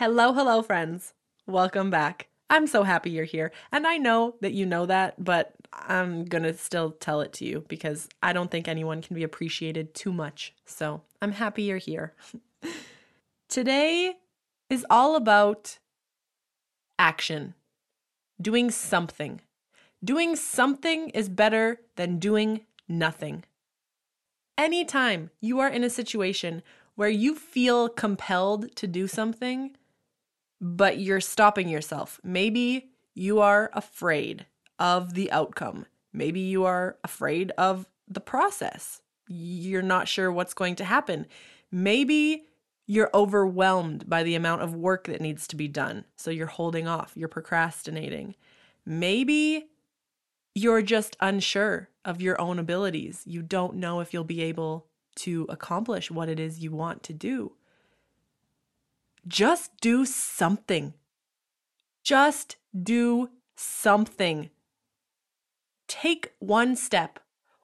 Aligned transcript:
Hello, 0.00 0.32
hello, 0.32 0.62
friends. 0.62 1.12
Welcome 1.46 1.90
back. 1.90 2.28
I'm 2.48 2.66
so 2.66 2.84
happy 2.84 3.10
you're 3.10 3.26
here. 3.26 3.52
And 3.70 3.86
I 3.86 3.98
know 3.98 4.36
that 4.40 4.54
you 4.54 4.64
know 4.64 4.86
that, 4.86 5.22
but 5.22 5.52
I'm 5.74 6.24
going 6.24 6.44
to 6.44 6.56
still 6.56 6.92
tell 6.92 7.20
it 7.20 7.34
to 7.34 7.44
you 7.44 7.66
because 7.68 8.08
I 8.22 8.32
don't 8.32 8.50
think 8.50 8.66
anyone 8.66 9.02
can 9.02 9.14
be 9.14 9.24
appreciated 9.24 9.92
too 9.92 10.10
much. 10.10 10.54
So 10.64 11.02
I'm 11.20 11.32
happy 11.32 11.64
you're 11.64 11.76
here. 11.76 12.14
Today 13.50 14.14
is 14.70 14.86
all 14.88 15.16
about 15.16 15.78
action, 16.98 17.52
doing 18.40 18.70
something. 18.70 19.42
Doing 20.02 20.34
something 20.34 21.10
is 21.10 21.28
better 21.28 21.82
than 21.96 22.18
doing 22.18 22.62
nothing. 22.88 23.44
Anytime 24.56 25.28
you 25.42 25.60
are 25.60 25.68
in 25.68 25.84
a 25.84 25.90
situation 25.90 26.62
where 26.94 27.10
you 27.10 27.34
feel 27.34 27.90
compelled 27.90 28.74
to 28.76 28.86
do 28.86 29.06
something, 29.06 29.76
but 30.60 30.98
you're 30.98 31.20
stopping 31.20 31.68
yourself. 31.68 32.20
Maybe 32.22 32.90
you 33.14 33.40
are 33.40 33.70
afraid 33.72 34.46
of 34.78 35.14
the 35.14 35.30
outcome. 35.32 35.86
Maybe 36.12 36.40
you 36.40 36.64
are 36.64 36.98
afraid 37.04 37.52
of 37.56 37.86
the 38.08 38.20
process. 38.20 39.00
You're 39.28 39.82
not 39.82 40.08
sure 40.08 40.32
what's 40.32 40.54
going 40.54 40.76
to 40.76 40.84
happen. 40.84 41.26
Maybe 41.70 42.44
you're 42.86 43.10
overwhelmed 43.14 44.08
by 44.08 44.24
the 44.24 44.34
amount 44.34 44.62
of 44.62 44.74
work 44.74 45.06
that 45.06 45.20
needs 45.20 45.46
to 45.46 45.56
be 45.56 45.68
done. 45.68 46.04
So 46.16 46.30
you're 46.30 46.48
holding 46.48 46.88
off, 46.88 47.12
you're 47.14 47.28
procrastinating. 47.28 48.34
Maybe 48.84 49.66
you're 50.56 50.82
just 50.82 51.16
unsure 51.20 51.88
of 52.04 52.20
your 52.20 52.40
own 52.40 52.58
abilities. 52.58 53.22
You 53.26 53.42
don't 53.42 53.76
know 53.76 54.00
if 54.00 54.12
you'll 54.12 54.24
be 54.24 54.42
able 54.42 54.86
to 55.16 55.46
accomplish 55.48 56.10
what 56.10 56.28
it 56.28 56.40
is 56.40 56.58
you 56.58 56.72
want 56.72 57.04
to 57.04 57.12
do. 57.12 57.52
Just 59.26 59.72
do 59.80 60.04
something. 60.04 60.94
Just 62.02 62.56
do 62.80 63.30
something. 63.56 64.50
Take 65.88 66.32
one 66.38 66.76
step, 66.76 67.18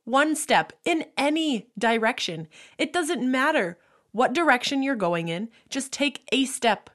one 0.04 0.34
step 0.36 0.72
in 0.84 1.06
any 1.16 1.68
direction. 1.78 2.48
It 2.76 2.92
doesn't 2.92 3.28
matter 3.28 3.78
what 4.12 4.32
direction 4.32 4.82
you're 4.82 4.96
going 4.96 5.28
in, 5.28 5.50
just 5.68 5.92
take 5.92 6.26
a 6.32 6.46
step. 6.46 6.88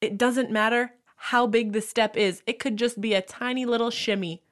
It 0.00 0.18
doesn't 0.18 0.50
matter 0.50 0.94
how 1.16 1.46
big 1.46 1.72
the 1.72 1.80
step 1.80 2.16
is, 2.16 2.42
it 2.46 2.58
could 2.58 2.76
just 2.76 3.00
be 3.00 3.14
a 3.14 3.22
tiny 3.22 3.64
little 3.64 3.90
shimmy, 3.90 4.42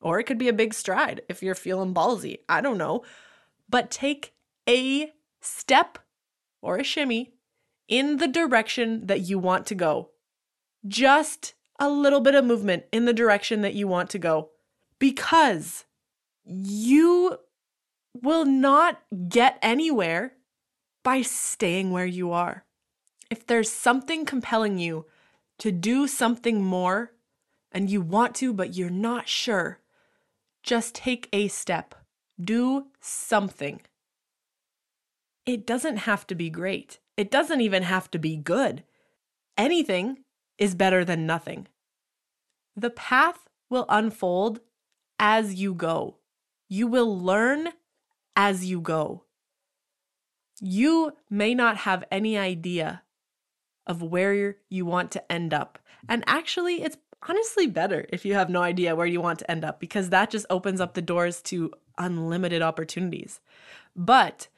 or 0.00 0.20
it 0.20 0.24
could 0.24 0.36
be 0.36 0.48
a 0.48 0.52
big 0.52 0.74
stride 0.74 1.22
if 1.28 1.42
you're 1.42 1.54
feeling 1.54 1.94
ballsy. 1.94 2.40
I 2.48 2.60
don't 2.60 2.76
know. 2.76 3.02
But 3.68 3.90
take 3.90 4.34
a 4.68 5.10
step 5.40 5.98
or 6.60 6.76
a 6.76 6.84
shimmy 6.84 7.32
in 7.88 8.18
the 8.18 8.28
direction 8.28 9.06
that 9.06 9.20
you 9.20 9.38
want 9.38 9.66
to 9.66 9.74
go. 9.74 10.10
Just 10.86 11.54
a 11.78 11.88
little 11.88 12.20
bit 12.20 12.34
of 12.34 12.44
movement 12.44 12.84
in 12.92 13.04
the 13.04 13.12
direction 13.12 13.60
that 13.62 13.74
you 13.74 13.88
want 13.88 14.10
to 14.10 14.18
go 14.18 14.50
because 14.98 15.84
you 16.44 17.38
will 18.20 18.44
not 18.44 19.02
get 19.28 19.58
anywhere 19.62 20.34
by 21.02 21.22
staying 21.22 21.90
where 21.90 22.06
you 22.06 22.30
are. 22.32 22.64
If 23.30 23.46
there's 23.46 23.70
something 23.70 24.24
compelling 24.24 24.78
you 24.78 25.06
to 25.58 25.72
do 25.72 26.06
something 26.06 26.62
more 26.62 27.12
and 27.72 27.90
you 27.90 28.00
want 28.00 28.34
to, 28.36 28.52
but 28.52 28.76
you're 28.76 28.90
not 28.90 29.28
sure, 29.28 29.80
just 30.62 30.94
take 30.94 31.28
a 31.32 31.48
step. 31.48 31.94
Do 32.40 32.86
something. 33.00 33.80
It 35.46 35.66
doesn't 35.66 35.98
have 35.98 36.26
to 36.28 36.34
be 36.34 36.50
great. 36.50 37.00
It 37.22 37.30
doesn't 37.30 37.60
even 37.60 37.84
have 37.84 38.10
to 38.10 38.18
be 38.18 38.36
good. 38.36 38.82
Anything 39.56 40.24
is 40.58 40.74
better 40.74 41.04
than 41.04 41.24
nothing. 41.24 41.68
The 42.74 42.90
path 42.90 43.48
will 43.70 43.86
unfold 43.88 44.58
as 45.20 45.54
you 45.54 45.72
go. 45.72 46.16
You 46.68 46.88
will 46.88 47.16
learn 47.16 47.68
as 48.34 48.64
you 48.64 48.80
go. 48.80 49.22
You 50.60 51.12
may 51.30 51.54
not 51.54 51.76
have 51.76 52.02
any 52.10 52.36
idea 52.36 53.04
of 53.86 54.02
where 54.02 54.56
you 54.68 54.84
want 54.84 55.12
to 55.12 55.32
end 55.32 55.54
up. 55.54 55.78
And 56.08 56.24
actually, 56.26 56.82
it's 56.82 56.96
honestly 57.28 57.68
better 57.68 58.04
if 58.08 58.24
you 58.24 58.34
have 58.34 58.50
no 58.50 58.62
idea 58.62 58.96
where 58.96 59.06
you 59.06 59.20
want 59.20 59.38
to 59.38 59.48
end 59.48 59.64
up 59.64 59.78
because 59.78 60.10
that 60.10 60.30
just 60.30 60.46
opens 60.50 60.80
up 60.80 60.94
the 60.94 61.00
doors 61.00 61.40
to 61.42 61.70
unlimited 61.98 62.62
opportunities. 62.62 63.38
But 63.94 64.48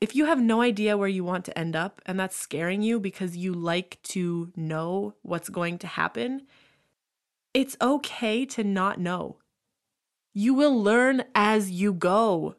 if 0.00 0.14
you 0.14 0.24
have 0.24 0.40
no 0.40 0.62
idea 0.62 0.96
where 0.96 1.08
you 1.08 1.24
want 1.24 1.44
to 1.44 1.58
end 1.58 1.76
up 1.76 2.00
and 2.06 2.18
that's 2.18 2.36
scaring 2.36 2.82
you 2.82 2.98
because 2.98 3.36
you 3.36 3.52
like 3.52 3.98
to 4.02 4.50
know 4.56 5.14
what's 5.22 5.50
going 5.50 5.78
to 5.78 5.86
happen, 5.86 6.46
it's 7.52 7.76
okay 7.82 8.46
to 8.46 8.64
not 8.64 8.98
know. 8.98 9.36
You 10.32 10.54
will 10.54 10.82
learn 10.82 11.24
as 11.34 11.70
you 11.70 11.92
go. 11.92 12.54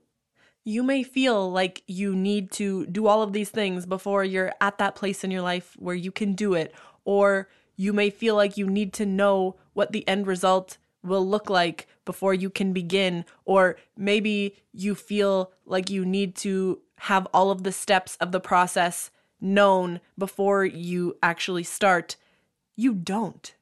You 0.63 0.84
may 0.84 1.01
feel 1.01 1.50
like 1.50 1.81
you 1.88 2.16
need 2.16 2.51
to 2.51 2.85
do 2.85 3.07
all 3.07 3.24
of 3.24 3.34
these 3.34 3.50
things 3.50 3.88
before 3.88 4.24
you're 4.24 4.53
at 4.62 4.78
that 4.78 4.96
place 4.96 5.24
in 5.24 5.31
your 5.31 5.41
life 5.41 5.75
where 5.80 5.96
you 5.96 6.12
can 6.12 6.34
do 6.34 6.53
it, 6.53 6.75
or 7.06 7.50
you 7.75 7.94
may 7.94 8.12
feel 8.12 8.35
like 8.35 8.57
you 8.57 8.68
need 8.68 8.94
to 8.94 9.06
know 9.06 9.56
what 9.74 9.91
the 9.91 10.07
end 10.07 10.28
result 10.28 10.78
will 11.03 11.28
look 11.28 11.50
like 11.50 11.88
before 12.06 12.34
you 12.34 12.51
can 12.51 12.74
begin, 12.74 13.25
or 13.46 13.78
maybe 13.97 14.56
you 14.72 14.94
feel 14.94 15.51
like 15.66 15.90
you 15.90 16.06
need 16.06 16.35
to 16.35 16.80
have 17.06 17.28
all 17.34 17.50
of 17.50 17.63
the 17.63 17.72
steps 17.72 18.16
of 18.17 18.31
the 18.31 18.39
process 18.39 19.09
known 19.39 20.00
before 20.19 20.63
you 20.63 21.17
actually 21.23 21.63
start. 21.63 22.16
You 22.75 22.94
don't. 22.94 23.56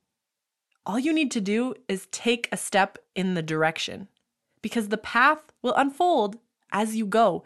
All 0.85 0.99
you 0.99 1.13
need 1.13 1.31
to 1.31 1.39
do 1.39 1.73
is 1.87 2.09
take 2.11 2.49
a 2.51 2.57
step 2.57 2.97
in 3.15 3.35
the 3.35 3.41
direction 3.41 4.09
because 4.61 4.89
the 4.89 4.97
path 4.97 5.53
will 5.61 5.73
unfold 5.75 6.37
as 6.73 6.97
you 6.97 7.05
go. 7.05 7.45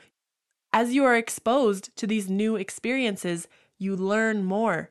As 0.72 0.96
you 0.96 1.06
are 1.06 1.16
exposed 1.16 1.96
to 1.98 2.08
these 2.08 2.28
new 2.28 2.56
experiences, 2.56 3.48
you 3.78 3.96
learn 3.96 4.44
more. 4.44 4.90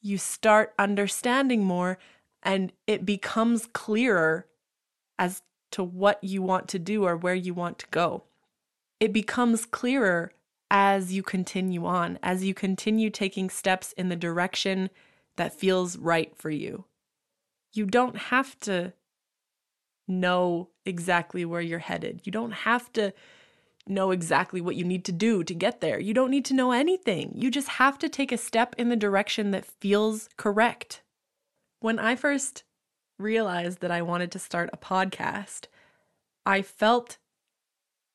You 0.00 0.18
start 0.18 0.72
understanding 0.78 1.64
more, 1.64 1.98
and 2.44 2.72
it 2.86 3.04
becomes 3.04 3.66
clearer 3.72 4.46
as 5.18 5.42
to 5.72 5.82
what 5.82 6.22
you 6.22 6.42
want 6.42 6.68
to 6.68 6.78
do 6.78 7.04
or 7.04 7.16
where 7.16 7.34
you 7.34 7.54
want 7.54 7.80
to 7.80 7.86
go 7.90 8.22
it 9.00 9.12
becomes 9.12 9.64
clearer 9.64 10.32
as 10.70 11.12
you 11.12 11.22
continue 11.22 11.86
on, 11.86 12.18
as 12.22 12.44
you 12.44 12.54
continue 12.54 13.10
taking 13.10 13.48
steps 13.48 13.92
in 13.92 14.08
the 14.08 14.16
direction 14.16 14.90
that 15.36 15.54
feels 15.54 15.96
right 15.96 16.36
for 16.36 16.50
you. 16.50 16.84
You 17.72 17.86
don't 17.86 18.16
have 18.16 18.58
to 18.60 18.92
know 20.06 20.70
exactly 20.84 21.44
where 21.44 21.60
you're 21.60 21.78
headed. 21.78 22.22
You 22.24 22.32
don't 22.32 22.52
have 22.52 22.92
to 22.94 23.12
know 23.86 24.10
exactly 24.10 24.60
what 24.60 24.76
you 24.76 24.84
need 24.84 25.04
to 25.06 25.12
do 25.12 25.42
to 25.44 25.54
get 25.54 25.80
there. 25.80 25.98
You 25.98 26.12
don't 26.12 26.30
need 26.30 26.44
to 26.46 26.54
know 26.54 26.72
anything. 26.72 27.32
You 27.34 27.50
just 27.50 27.68
have 27.68 27.98
to 27.98 28.08
take 28.08 28.32
a 28.32 28.38
step 28.38 28.74
in 28.78 28.88
the 28.88 28.96
direction 28.96 29.50
that 29.52 29.64
feels 29.64 30.28
correct. 30.36 31.02
When 31.80 31.98
I 31.98 32.16
first 32.16 32.64
realized 33.18 33.80
that 33.80 33.90
I 33.90 34.02
wanted 34.02 34.30
to 34.32 34.38
start 34.38 34.70
a 34.72 34.76
podcast, 34.76 35.66
I 36.44 36.62
felt 36.62 37.18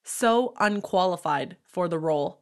so 0.04 0.54
unqualified 0.60 1.58
for 1.64 1.88
the 1.88 2.00
role. 2.00 2.42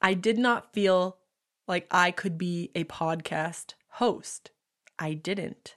I 0.00 0.14
did 0.14 0.38
not 0.38 0.72
feel 0.72 1.18
like 1.66 1.86
I 1.90 2.10
could 2.10 2.38
be 2.38 2.70
a 2.74 2.84
podcast 2.84 3.74
host. 3.88 4.50
I 4.98 5.14
didn't. 5.14 5.76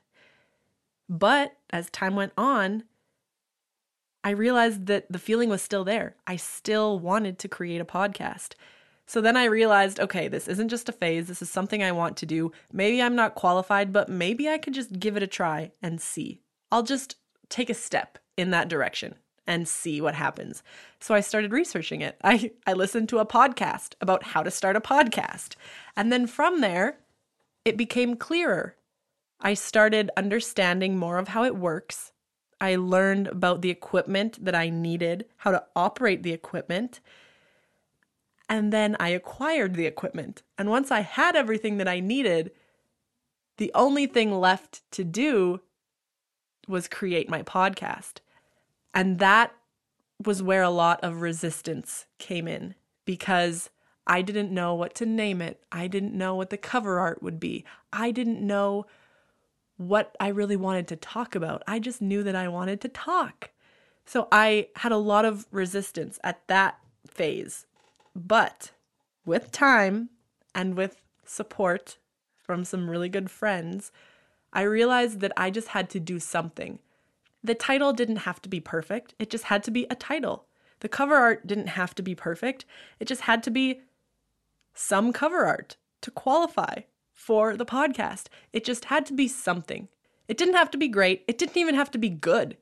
But 1.08 1.58
as 1.72 1.90
time 1.90 2.16
went 2.16 2.34
on, 2.38 2.84
I 4.24 4.32
realized 4.32 4.86
that 4.88 5.12
the 5.12 5.18
feeling 5.20 5.50
was 5.50 5.62
still 5.62 5.84
there. 5.84 6.16
I 6.28 6.36
still 6.36 7.00
wanted 7.00 7.40
to 7.40 7.48
create 7.48 7.82
a 7.82 7.86
podcast. 7.86 8.54
So 9.08 9.22
then 9.22 9.36
I 9.36 9.46
realized 9.46 10.00
okay, 10.00 10.28
this 10.28 10.48
isn't 10.48 10.70
just 10.70 10.90
a 10.90 10.92
phase. 10.94 11.28
This 11.28 11.42
is 11.42 11.50
something 11.50 11.82
I 11.82 11.92
want 11.92 12.18
to 12.18 12.28
do. 12.28 12.52
Maybe 12.72 13.02
I'm 13.02 13.16
not 13.16 13.34
qualified, 13.34 13.92
but 13.92 14.10
maybe 14.10 14.48
I 14.48 14.60
could 14.60 14.74
just 14.76 15.00
give 15.00 15.18
it 15.18 15.24
a 15.24 15.28
try 15.28 15.72
and 15.82 16.00
see. 16.00 16.42
I'll 16.72 16.84
just 16.84 17.16
take 17.50 17.72
a 17.72 17.74
step 17.74 18.20
in 18.38 18.52
that 18.52 18.68
direction 18.68 19.16
and 19.50 19.68
see 19.68 20.00
what 20.00 20.14
happens. 20.14 20.62
So 21.00 21.16
I 21.16 21.22
started 21.22 21.52
researching 21.52 22.02
it. 22.02 22.18
I, 22.24 22.52
I 22.68 22.74
listened 22.74 23.10
to 23.10 23.18
a 23.18 23.26
podcast 23.26 23.96
about 24.00 24.24
how 24.24 24.44
to 24.44 24.52
start 24.52 24.76
a 24.76 24.82
podcast. 24.82 25.56
And 25.98 26.14
then 26.14 26.28
from 26.28 26.62
there, 26.62 27.00
it 27.66 27.76
became 27.76 28.16
clearer. 28.16 28.76
I 29.42 29.56
started 29.56 30.12
understanding 30.16 30.98
more 30.98 31.18
of 31.18 31.30
how 31.30 31.44
it 31.44 31.56
works. 31.56 32.12
I 32.62 32.76
learned 32.76 33.28
about 33.28 33.62
the 33.62 33.72
equipment 33.72 34.44
that 34.46 34.54
I 34.54 34.70
needed, 34.70 35.26
how 35.38 35.52
to 35.52 35.64
operate 35.76 36.22
the 36.22 36.34
equipment. 36.34 37.00
And 38.48 38.72
then 38.72 38.96
I 39.00 39.10
acquired 39.10 39.74
the 39.74 39.88
equipment. 39.88 40.44
And 40.60 40.70
once 40.70 40.92
I 40.92 41.00
had 41.00 41.36
everything 41.36 41.78
that 41.78 41.88
I 41.88 42.02
needed, 42.02 42.52
the 43.58 43.72
only 43.74 44.06
thing 44.06 44.32
left 44.32 44.84
to 44.92 45.04
do 45.04 45.62
was 46.68 46.88
create 46.88 47.30
my 47.30 47.42
podcast. 47.42 48.20
And 48.94 49.20
that 49.20 49.54
was 50.24 50.44
where 50.44 50.64
a 50.64 50.70
lot 50.70 51.00
of 51.04 51.22
resistance 51.22 52.06
came 52.18 52.48
in 52.48 52.76
because 53.06 53.70
I 54.06 54.22
didn't 54.22 54.52
know 54.52 54.74
what 54.74 54.96
to 54.96 55.06
name 55.06 55.42
it. 55.42 55.64
I 55.72 55.88
didn't 55.88 56.18
know 56.18 56.36
what 56.36 56.50
the 56.50 56.58
cover 56.58 57.00
art 57.00 57.22
would 57.22 57.40
be. 57.40 57.64
I 57.94 58.12
didn't 58.12 58.46
know 58.46 58.86
what 59.78 60.16
I 60.20 60.28
really 60.30 60.58
wanted 60.58 60.88
to 60.90 60.96
talk 60.96 61.36
about. 61.36 61.64
I 61.68 61.80
just 61.80 62.02
knew 62.02 62.24
that 62.24 62.36
I 62.36 62.48
wanted 62.48 62.82
to 62.82 62.90
talk. 62.90 63.52
So 64.06 64.28
I 64.32 64.70
had 64.78 64.92
a 64.92 64.98
lot 64.98 65.24
of 65.24 65.46
resistance 65.52 66.20
at 66.24 66.46
that 66.48 66.80
phase. 67.08 67.66
But 68.16 68.72
with 69.26 69.52
time 69.52 70.10
and 70.56 70.76
with 70.76 71.00
support 71.24 71.98
from 72.42 72.66
some 72.66 72.90
really 72.90 73.10
good 73.10 73.30
friends, 73.30 73.92
I 74.52 74.64
realized 74.64 75.20
that 75.20 75.32
I 75.38 75.52
just 75.52 75.70
had 75.70 75.90
to 75.92 76.00
do 76.00 76.20
something. 76.20 76.80
The 77.44 77.56
title 77.56 77.94
didn't 77.94 78.18
have 78.18 78.42
to 78.42 78.50
be 78.50 78.60
perfect, 78.60 79.14
it 79.20 79.30
just 79.30 79.46
had 79.46 79.64
to 79.64 79.72
be 79.72 79.86
a 79.90 79.96
title. 79.96 80.46
The 80.82 80.90
cover 80.90 81.16
art 81.16 81.48
didn't 81.48 81.68
have 81.68 81.94
to 81.96 82.02
be 82.02 82.16
perfect, 82.16 82.66
it 83.00 83.08
just 83.08 83.22
had 83.22 83.44
to 83.44 83.52
be 83.52 83.82
some 84.74 85.12
cover 85.12 85.46
art 85.46 85.78
to 86.02 86.12
qualify 86.12 86.82
for 87.14 87.58
the 87.58 87.66
podcast. 87.66 88.28
It 88.54 88.64
just 88.64 88.86
had 88.86 89.06
to 89.08 89.14
be 89.14 89.28
something. 89.28 89.90
It 90.28 90.38
didn't 90.38 90.56
have 90.56 90.72
to 90.72 90.78
be 90.78 90.88
great, 90.88 91.24
it 91.28 91.38
didn't 91.38 91.58
even 91.58 91.76
have 91.76 91.92
to 91.92 91.98
be 91.98 92.10
good. 92.10 92.58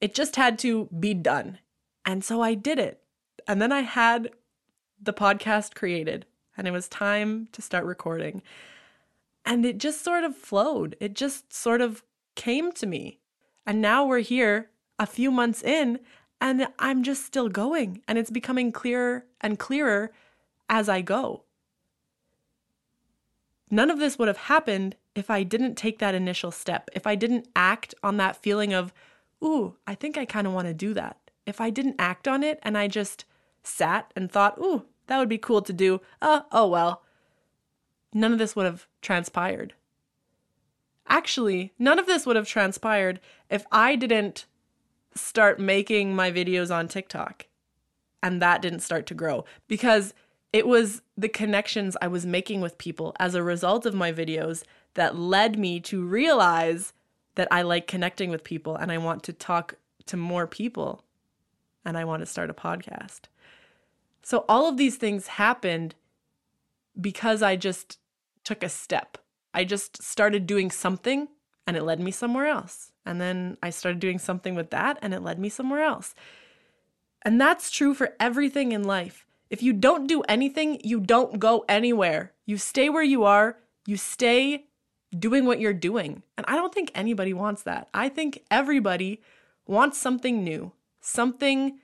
It 0.00 0.14
just 0.14 0.36
had 0.36 0.58
to 0.60 0.88
be 0.98 1.14
done. 1.14 1.58
And 2.04 2.24
so 2.24 2.42
I 2.42 2.54
did 2.54 2.78
it. 2.78 3.00
And 3.46 3.62
then 3.62 3.72
I 3.72 3.80
had 3.80 4.30
the 5.00 5.12
podcast 5.12 5.74
created, 5.74 6.26
and 6.56 6.66
it 6.66 6.72
was 6.72 6.88
time 6.88 7.48
to 7.52 7.62
start 7.62 7.84
recording. 7.84 8.42
And 9.44 9.64
it 9.64 9.78
just 9.78 10.02
sort 10.02 10.24
of 10.24 10.36
flowed. 10.36 10.96
It 11.00 11.14
just 11.14 11.52
sort 11.52 11.80
of 11.80 12.02
came 12.34 12.72
to 12.72 12.86
me. 12.86 13.20
And 13.66 13.80
now 13.80 14.04
we're 14.04 14.20
here 14.20 14.70
a 14.98 15.06
few 15.06 15.30
months 15.30 15.62
in, 15.62 16.00
and 16.40 16.68
I'm 16.78 17.02
just 17.02 17.24
still 17.24 17.48
going. 17.48 18.02
And 18.08 18.18
it's 18.18 18.30
becoming 18.30 18.72
clearer 18.72 19.26
and 19.40 19.58
clearer 19.58 20.12
as 20.68 20.88
I 20.88 21.00
go. 21.00 21.44
None 23.70 23.90
of 23.90 23.98
this 23.98 24.18
would 24.18 24.28
have 24.28 24.36
happened 24.36 24.96
if 25.14 25.30
I 25.30 25.42
didn't 25.42 25.76
take 25.76 25.98
that 25.98 26.14
initial 26.14 26.50
step, 26.50 26.90
if 26.94 27.06
I 27.06 27.14
didn't 27.14 27.48
act 27.54 27.94
on 28.02 28.16
that 28.18 28.36
feeling 28.36 28.72
of, 28.72 28.92
ooh, 29.42 29.76
I 29.86 29.94
think 29.94 30.16
I 30.16 30.24
kind 30.24 30.46
of 30.46 30.52
want 30.52 30.68
to 30.68 30.74
do 30.74 30.94
that. 30.94 31.16
If 31.46 31.60
I 31.60 31.70
didn't 31.70 31.96
act 31.98 32.28
on 32.28 32.42
it 32.42 32.58
and 32.62 32.76
I 32.76 32.88
just 32.88 33.24
sat 33.62 34.12
and 34.16 34.30
thought, 34.30 34.58
ooh, 34.58 34.84
that 35.06 35.18
would 35.18 35.28
be 35.28 35.38
cool 35.38 35.62
to 35.62 35.72
do, 35.72 36.00
uh, 36.20 36.42
oh 36.52 36.68
well, 36.68 37.02
none 38.14 38.32
of 38.32 38.38
this 38.38 38.54
would 38.54 38.66
have 38.66 38.86
transpired. 39.00 39.74
Actually, 41.06 41.72
none 41.78 41.98
of 41.98 42.06
this 42.06 42.26
would 42.26 42.36
have 42.36 42.48
transpired 42.48 43.20
if 43.50 43.64
I 43.70 43.96
didn't 43.96 44.46
start 45.14 45.60
making 45.60 46.14
my 46.16 46.30
videos 46.30 46.74
on 46.74 46.88
TikTok 46.88 47.46
and 48.22 48.40
that 48.40 48.62
didn't 48.62 48.80
start 48.80 49.06
to 49.06 49.14
grow 49.14 49.44
because 49.68 50.14
it 50.52 50.66
was 50.66 51.02
the 51.16 51.28
connections 51.28 51.96
I 52.00 52.08
was 52.08 52.24
making 52.24 52.60
with 52.60 52.78
people 52.78 53.14
as 53.18 53.34
a 53.34 53.42
result 53.42 53.84
of 53.84 53.94
my 53.94 54.12
videos 54.12 54.62
that 54.94 55.16
led 55.16 55.58
me 55.58 55.80
to 55.80 56.04
realize 56.04 56.92
that 57.34 57.48
I 57.50 57.62
like 57.62 57.86
connecting 57.86 58.30
with 58.30 58.44
people 58.44 58.76
and 58.76 58.92
I 58.92 58.98
want 58.98 59.22
to 59.24 59.32
talk 59.32 59.74
to 60.06 60.16
more 60.16 60.46
people 60.46 61.04
and 61.84 61.96
I 61.96 62.04
want 62.04 62.20
to 62.20 62.26
start 62.26 62.50
a 62.50 62.54
podcast. 62.54 63.22
So 64.22 64.44
all 64.48 64.68
of 64.68 64.76
these 64.76 64.96
things 64.96 65.26
happened 65.26 65.94
because 67.00 67.42
I 67.42 67.56
just 67.56 67.98
took 68.44 68.62
a 68.62 68.68
step. 68.68 69.18
I 69.54 69.64
just 69.64 70.02
started 70.02 70.46
doing 70.46 70.70
something 70.70 71.28
and 71.66 71.76
it 71.76 71.82
led 71.82 72.00
me 72.00 72.10
somewhere 72.10 72.46
else. 72.46 72.92
And 73.04 73.20
then 73.20 73.56
I 73.62 73.70
started 73.70 74.00
doing 74.00 74.18
something 74.18 74.54
with 74.54 74.70
that 74.70 74.98
and 75.02 75.12
it 75.12 75.22
led 75.22 75.38
me 75.38 75.48
somewhere 75.48 75.82
else. 75.82 76.14
And 77.22 77.40
that's 77.40 77.70
true 77.70 77.94
for 77.94 78.14
everything 78.18 78.72
in 78.72 78.82
life. 78.82 79.26
If 79.50 79.62
you 79.62 79.72
don't 79.72 80.06
do 80.06 80.22
anything, 80.22 80.80
you 80.82 80.98
don't 80.98 81.38
go 81.38 81.64
anywhere. 81.68 82.32
You 82.46 82.56
stay 82.56 82.88
where 82.88 83.02
you 83.02 83.24
are, 83.24 83.58
you 83.86 83.96
stay 83.96 84.64
doing 85.16 85.44
what 85.44 85.60
you're 85.60 85.74
doing. 85.74 86.22
And 86.36 86.46
I 86.48 86.56
don't 86.56 86.74
think 86.74 86.90
anybody 86.94 87.34
wants 87.34 87.62
that. 87.64 87.88
I 87.92 88.08
think 88.08 88.42
everybody 88.50 89.20
wants 89.66 89.98
something 89.98 90.42
new, 90.42 90.72
something 91.00 91.78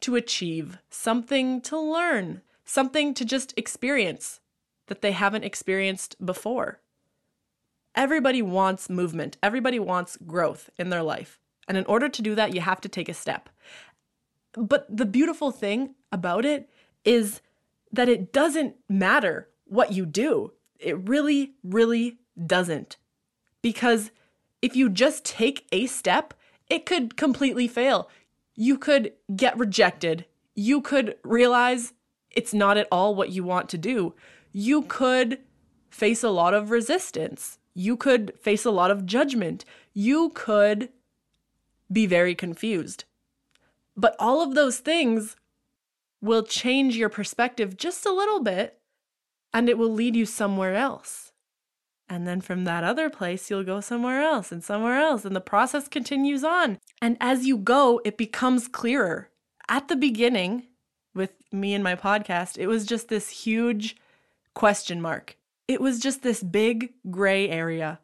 to 0.00 0.16
achieve, 0.16 0.78
something 0.90 1.60
to 1.62 1.78
learn, 1.78 2.42
something 2.64 3.14
to 3.14 3.24
just 3.24 3.54
experience 3.56 4.40
that 4.86 5.02
they 5.02 5.12
haven't 5.12 5.44
experienced 5.44 6.24
before. 6.24 6.80
Everybody 7.94 8.42
wants 8.42 8.90
movement, 8.90 9.36
everybody 9.42 9.78
wants 9.78 10.18
growth 10.26 10.70
in 10.78 10.90
their 10.90 11.02
life. 11.02 11.40
And 11.68 11.76
in 11.76 11.84
order 11.86 12.08
to 12.08 12.22
do 12.22 12.34
that, 12.34 12.54
you 12.54 12.60
have 12.60 12.80
to 12.82 12.88
take 12.88 13.08
a 13.08 13.14
step. 13.14 13.48
But 14.52 14.86
the 14.94 15.06
beautiful 15.06 15.50
thing 15.50 15.94
about 16.12 16.44
it 16.44 16.70
is 17.04 17.40
that 17.92 18.08
it 18.08 18.32
doesn't 18.32 18.76
matter 18.88 19.48
what 19.64 19.92
you 19.92 20.06
do. 20.06 20.52
It 20.78 21.08
really, 21.08 21.54
really 21.64 22.18
doesn't. 22.46 22.96
Because 23.62 24.10
if 24.62 24.76
you 24.76 24.88
just 24.88 25.24
take 25.24 25.66
a 25.72 25.86
step, 25.86 26.34
it 26.68 26.86
could 26.86 27.16
completely 27.16 27.68
fail. 27.68 28.08
You 28.54 28.78
could 28.78 29.12
get 29.34 29.58
rejected. 29.58 30.24
You 30.54 30.80
could 30.80 31.16
realize 31.22 31.92
it's 32.30 32.54
not 32.54 32.76
at 32.76 32.88
all 32.90 33.14
what 33.14 33.30
you 33.30 33.44
want 33.44 33.68
to 33.70 33.78
do. 33.78 34.14
You 34.58 34.84
could 34.84 35.40
face 35.90 36.22
a 36.22 36.30
lot 36.30 36.54
of 36.54 36.70
resistance. 36.70 37.58
You 37.74 37.94
could 37.94 38.32
face 38.40 38.64
a 38.64 38.70
lot 38.70 38.90
of 38.90 39.04
judgment. 39.04 39.66
You 39.92 40.30
could 40.30 40.88
be 41.92 42.06
very 42.06 42.34
confused. 42.34 43.04
But 43.98 44.16
all 44.18 44.40
of 44.40 44.54
those 44.54 44.78
things 44.78 45.36
will 46.22 46.42
change 46.42 46.96
your 46.96 47.10
perspective 47.10 47.76
just 47.76 48.06
a 48.06 48.14
little 48.14 48.42
bit 48.42 48.80
and 49.52 49.68
it 49.68 49.76
will 49.76 49.92
lead 49.92 50.16
you 50.16 50.24
somewhere 50.24 50.74
else. 50.74 51.32
And 52.08 52.26
then 52.26 52.40
from 52.40 52.64
that 52.64 52.82
other 52.82 53.10
place, 53.10 53.50
you'll 53.50 53.62
go 53.62 53.82
somewhere 53.82 54.22
else 54.22 54.50
and 54.50 54.64
somewhere 54.64 54.98
else. 54.98 55.26
And 55.26 55.36
the 55.36 55.42
process 55.42 55.86
continues 55.86 56.44
on. 56.44 56.78
And 57.02 57.18
as 57.20 57.44
you 57.44 57.58
go, 57.58 58.00
it 58.06 58.16
becomes 58.16 58.68
clearer. 58.68 59.28
At 59.68 59.88
the 59.88 59.96
beginning, 59.96 60.62
with 61.14 61.34
me 61.52 61.74
and 61.74 61.84
my 61.84 61.94
podcast, 61.94 62.56
it 62.56 62.68
was 62.68 62.86
just 62.86 63.08
this 63.08 63.28
huge 63.28 63.96
question 64.56 65.02
mark. 65.02 65.36
It 65.68 65.82
was 65.82 66.00
just 66.00 66.22
this 66.22 66.42
big 66.42 66.94
gray 67.10 67.48
area. 67.48 68.00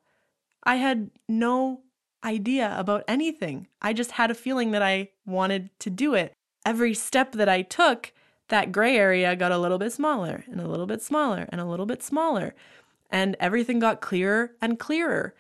I 0.63 0.77
had 0.77 1.11
no 1.27 1.81
idea 2.23 2.77
about 2.79 3.05
anything. 3.09 3.69
I 3.81 3.95
just 3.95 4.13
had 4.13 4.31
a 4.31 4.35
feeling 4.35 4.71
that 4.73 4.83
I 4.83 5.09
wanted 5.25 5.71
to 5.81 5.89
do 5.89 6.15
it. 6.15 6.35
Every 6.67 6.93
step 6.93 7.33
that 7.33 7.49
I 7.49 7.63
took, 7.63 8.13
that 8.49 8.71
gray 8.71 8.97
area 8.97 9.35
got 9.35 9.51
a 9.51 9.59
little 9.59 9.79
bit 9.79 9.93
smaller 9.93 10.45
and 10.47 10.61
a 10.61 10.69
little 10.69 10.87
bit 10.87 11.01
smaller 11.01 11.49
and 11.49 11.59
a 11.59 11.65
little 11.65 11.87
bit 11.87 12.03
smaller 12.03 12.55
and 13.11 13.35
everything 13.41 13.79
got 13.79 14.03
clearer 14.03 14.53
and 14.61 14.79
clearer. 14.79 15.35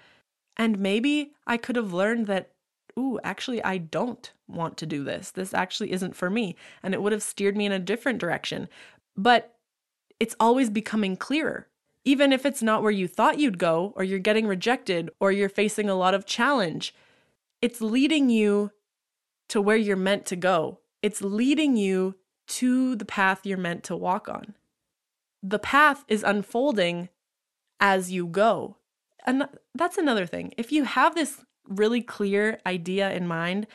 And 0.56 0.78
maybe 0.78 1.32
I 1.46 1.58
could 1.58 1.76
have 1.76 1.92
learned 1.92 2.26
that, 2.28 2.52
ooh, 2.98 3.20
actually, 3.22 3.62
I 3.62 3.76
don't 3.76 4.32
want 4.48 4.78
to 4.78 4.86
do 4.86 5.04
this. 5.04 5.30
This 5.30 5.52
actually 5.52 5.92
isn't 5.92 6.16
for 6.16 6.30
me. 6.30 6.56
And 6.82 6.94
it 6.94 7.02
would 7.02 7.12
have 7.12 7.22
steered 7.22 7.56
me 7.56 7.66
in 7.66 7.72
a 7.72 7.78
different 7.78 8.18
direction. 8.18 8.68
But 9.14 9.51
it's 10.22 10.36
always 10.38 10.70
becoming 10.70 11.16
clearer. 11.16 11.66
Even 12.04 12.32
if 12.32 12.46
it's 12.46 12.62
not 12.62 12.80
where 12.80 12.92
you 12.92 13.08
thought 13.08 13.40
you'd 13.40 13.58
go, 13.58 13.92
or 13.96 14.04
you're 14.04 14.20
getting 14.20 14.46
rejected, 14.46 15.10
or 15.18 15.32
you're 15.32 15.48
facing 15.48 15.90
a 15.90 15.96
lot 15.96 16.14
of 16.14 16.26
challenge, 16.26 16.94
it's 17.60 17.80
leading 17.80 18.30
you 18.30 18.70
to 19.48 19.60
where 19.60 19.76
you're 19.76 19.96
meant 19.96 20.24
to 20.26 20.36
go. 20.36 20.78
It's 21.02 21.22
leading 21.22 21.76
you 21.76 22.14
to 22.46 22.94
the 22.94 23.04
path 23.04 23.44
you're 23.44 23.58
meant 23.58 23.82
to 23.82 23.96
walk 23.96 24.28
on. 24.28 24.54
The 25.42 25.58
path 25.58 26.04
is 26.06 26.22
unfolding 26.22 27.08
as 27.80 28.12
you 28.12 28.28
go. 28.28 28.76
And 29.26 29.48
that's 29.74 29.98
another 29.98 30.26
thing. 30.26 30.54
If 30.56 30.70
you 30.70 30.84
have 30.84 31.16
this 31.16 31.44
really 31.68 32.00
clear 32.00 32.60
idea 32.64 33.10
in 33.10 33.26
mind 33.26 33.66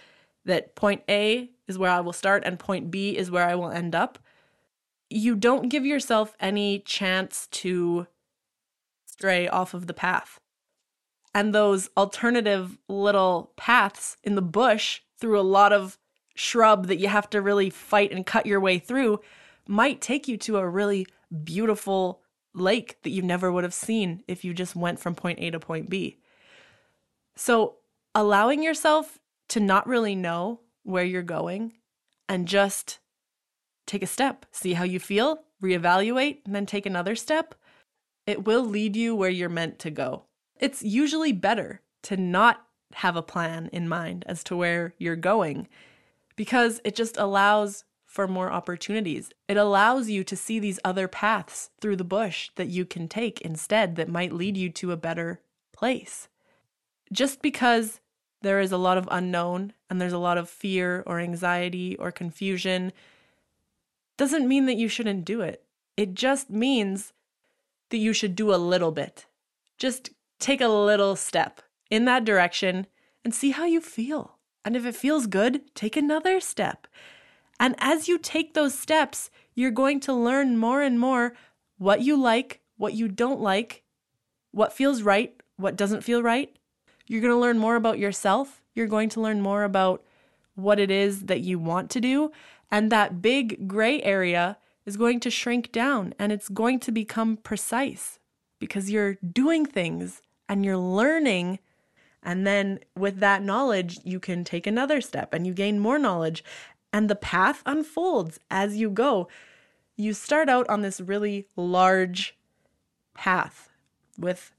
that 0.45 0.75
point 0.75 1.03
A 1.09 1.49
is 1.67 1.77
where 1.77 1.91
I 1.91 1.99
will 1.99 2.13
start 2.13 2.43
and 2.45 2.57
point 2.57 2.89
B 2.89 3.17
is 3.17 3.29
where 3.29 3.45
I 3.45 3.55
will 3.55 3.69
end 3.69 3.93
up, 3.93 4.17
you 5.09 5.35
don't 5.35 5.69
give 5.69 5.85
yourself 5.85 6.35
any 6.39 6.79
chance 6.79 7.47
to 7.51 8.07
stray 9.05 9.47
off 9.47 9.73
of 9.73 9.87
the 9.87 9.93
path. 9.93 10.39
And 11.33 11.53
those 11.53 11.89
alternative 11.95 12.77
little 12.87 13.53
paths 13.57 14.17
in 14.23 14.35
the 14.35 14.41
bush 14.41 15.01
through 15.19 15.39
a 15.39 15.41
lot 15.41 15.73
of 15.73 15.97
shrub 16.35 16.87
that 16.87 16.99
you 16.99 17.07
have 17.07 17.29
to 17.31 17.41
really 17.41 17.69
fight 17.69 18.11
and 18.11 18.25
cut 18.25 18.45
your 18.45 18.59
way 18.59 18.79
through 18.79 19.19
might 19.67 20.01
take 20.01 20.27
you 20.27 20.37
to 20.37 20.57
a 20.57 20.69
really 20.69 21.07
beautiful 21.43 22.21
lake 22.53 22.97
that 23.03 23.09
you 23.09 23.21
never 23.21 23.51
would 23.51 23.63
have 23.63 23.73
seen 23.73 24.23
if 24.27 24.43
you 24.43 24.53
just 24.53 24.75
went 24.75 24.99
from 24.99 25.15
point 25.15 25.39
A 25.39 25.51
to 25.51 25.59
point 25.59 25.89
B. 25.89 26.17
So, 27.35 27.75
allowing 28.15 28.63
yourself 28.63 29.19
to 29.49 29.59
not 29.59 29.87
really 29.87 30.15
know 30.15 30.61
where 30.83 31.03
you're 31.03 31.21
going 31.21 31.73
and 32.27 32.47
just 32.47 32.99
take 33.87 34.03
a 34.03 34.07
step, 34.07 34.45
see 34.51 34.73
how 34.73 34.83
you 34.83 34.99
feel, 34.99 35.43
reevaluate, 35.63 36.39
and 36.45 36.53
then 36.53 36.67
take 36.67 36.85
another 36.85 37.15
step, 37.15 37.55
it 38.27 38.45
will 38.45 38.63
lead 38.63 38.95
you 38.95 39.15
where 39.15 39.29
you're 39.29 39.49
meant 39.49 39.79
to 39.79 39.89
go. 39.89 40.25
It's 40.59 40.83
usually 40.83 41.31
better 41.31 41.81
to 42.03 42.17
not 42.17 42.67
have 42.93 43.15
a 43.15 43.21
plan 43.21 43.69
in 43.73 43.89
mind 43.89 44.23
as 44.27 44.43
to 44.45 44.55
where 44.55 44.93
you're 44.97 45.15
going 45.15 45.67
because 46.35 46.79
it 46.83 46.95
just 46.95 47.17
allows 47.17 47.83
for 48.05 48.27
more 48.27 48.51
opportunities. 48.51 49.29
It 49.47 49.57
allows 49.57 50.09
you 50.09 50.23
to 50.23 50.35
see 50.35 50.59
these 50.59 50.79
other 50.85 51.07
paths 51.07 51.69
through 51.81 51.97
the 51.97 52.03
bush 52.03 52.49
that 52.55 52.69
you 52.69 52.85
can 52.85 53.07
take 53.07 53.41
instead 53.41 53.95
that 53.95 54.09
might 54.09 54.31
lead 54.31 54.55
you 54.55 54.69
to 54.71 54.91
a 54.91 54.97
better 54.97 55.41
place. 55.73 56.29
Just 57.11 57.41
because 57.41 57.99
there 58.41 58.59
is 58.59 58.71
a 58.71 58.77
lot 58.77 58.97
of 58.97 59.07
unknown 59.11 59.73
and 59.89 59.99
there's 59.99 60.13
a 60.13 60.17
lot 60.17 60.37
of 60.37 60.49
fear 60.49 61.03
or 61.05 61.19
anxiety 61.19 61.95
or 61.97 62.11
confusion 62.11 62.93
doesn't 64.17 64.47
mean 64.47 64.65
that 64.65 64.77
you 64.77 64.87
shouldn't 64.87 65.25
do 65.25 65.41
it. 65.41 65.63
It 65.95 66.13
just 66.13 66.49
means 66.49 67.13
that 67.89 67.97
you 67.97 68.13
should 68.13 68.35
do 68.35 68.53
a 68.53 68.57
little 68.57 68.91
bit. 68.91 69.25
Just 69.77 70.09
take 70.39 70.61
a 70.61 70.67
little 70.67 71.15
step 71.15 71.61
in 71.89 72.05
that 72.05 72.25
direction 72.25 72.87
and 73.23 73.33
see 73.33 73.51
how 73.51 73.65
you 73.65 73.81
feel. 73.81 74.37
And 74.65 74.75
if 74.75 74.85
it 74.85 74.95
feels 74.95 75.27
good, 75.27 75.73
take 75.75 75.95
another 75.95 76.39
step. 76.39 76.87
And 77.59 77.75
as 77.79 78.07
you 78.07 78.19
take 78.19 78.53
those 78.53 78.77
steps, 78.77 79.29
you're 79.55 79.71
going 79.71 79.99
to 80.01 80.13
learn 80.13 80.57
more 80.57 80.81
and 80.81 80.99
more 80.99 81.33
what 81.77 82.01
you 82.01 82.19
like, 82.19 82.61
what 82.77 82.93
you 82.93 83.07
don't 83.07 83.39
like, 83.39 83.83
what 84.51 84.73
feels 84.73 85.01
right, 85.01 85.41
what 85.55 85.75
doesn't 85.75 86.03
feel 86.03 86.21
right. 86.21 86.55
You're 87.07 87.21
going 87.21 87.33
to 87.33 87.39
learn 87.39 87.57
more 87.57 87.75
about 87.75 87.99
yourself. 87.99 88.61
You're 88.75 88.87
going 88.87 89.09
to 89.09 89.21
learn 89.21 89.41
more 89.41 89.63
about 89.63 90.03
what 90.55 90.79
it 90.79 90.91
is 90.91 91.25
that 91.25 91.41
you 91.41 91.57
want 91.57 91.89
to 91.91 92.01
do. 92.01 92.31
And 92.69 92.91
that 92.91 93.21
big 93.21 93.67
gray 93.67 94.01
area 94.01 94.57
is 94.85 94.97
going 94.97 95.19
to 95.21 95.29
shrink 95.29 95.71
down 95.71 96.13
and 96.17 96.31
it's 96.31 96.49
going 96.49 96.79
to 96.79 96.91
become 96.91 97.37
precise 97.37 98.19
because 98.59 98.89
you're 98.89 99.15
doing 99.15 99.65
things 99.65 100.21
and 100.49 100.65
you're 100.65 100.77
learning. 100.77 101.59
And 102.23 102.45
then 102.45 102.79
with 102.95 103.19
that 103.19 103.43
knowledge, 103.43 103.99
you 104.03 104.19
can 104.19 104.43
take 104.43 104.67
another 104.67 105.01
step 105.01 105.33
and 105.33 105.45
you 105.45 105.53
gain 105.53 105.79
more 105.79 105.99
knowledge. 105.99 106.43
And 106.91 107.09
the 107.09 107.15
path 107.15 107.61
unfolds 107.65 108.39
as 108.49 108.77
you 108.77 108.89
go. 108.89 109.27
You 109.95 110.13
start 110.13 110.49
out 110.49 110.67
on 110.69 110.81
this 110.81 111.01
really 111.01 111.47
large 111.55 112.37
path 113.13 113.69
with 114.17 114.53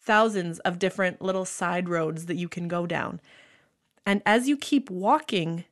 thousands 0.00 0.58
of 0.60 0.78
different 0.78 1.20
little 1.20 1.44
side 1.44 1.88
roads 1.88 2.26
that 2.26 2.36
you 2.36 2.48
can 2.48 2.68
go 2.68 2.86
down. 2.86 3.20
And 4.06 4.22
as 4.24 4.48
you 4.48 4.56
keep 4.56 4.88
walking 4.88 5.64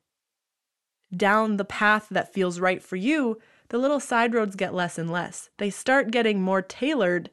down 1.17 1.57
the 1.57 1.65
path 1.65 2.09
that 2.11 2.33
feels 2.33 2.61
right 2.61 2.83
for 2.83 2.97
you, 2.97 3.41
the 3.69 3.79
little 3.79 4.01
side 4.01 4.35
roads 4.35 4.57
get 4.57 4.75
less 4.75 4.99
and 4.99 5.11
less. 5.11 5.51
They 5.59 5.71
start 5.71 6.11
getting 6.11 6.43
more 6.43 6.63
tailored 6.63 7.31